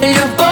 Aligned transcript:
Любовь, 0.00 0.49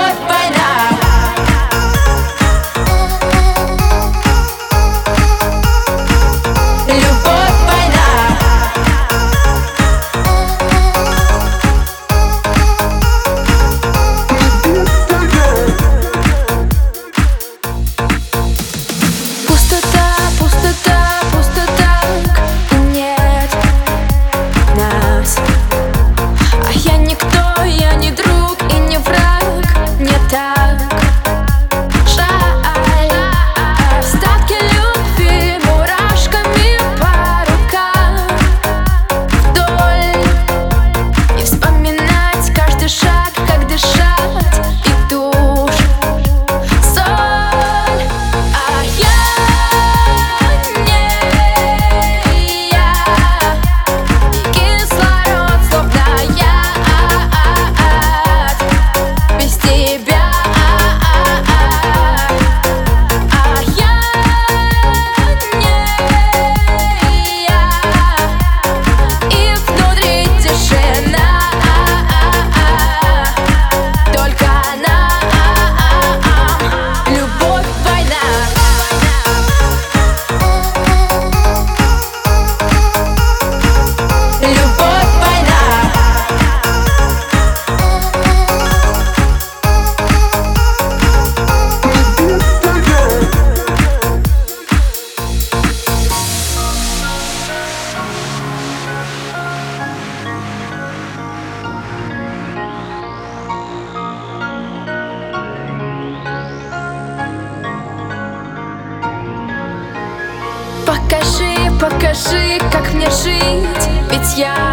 Покажи, 111.09 111.71
покажи, 111.79 112.59
как 112.71 112.93
мне 112.93 113.09
жить. 113.09 113.89
Ведь 114.11 114.37
я, 114.37 114.68